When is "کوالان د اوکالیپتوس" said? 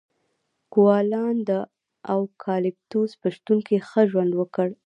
0.73-3.11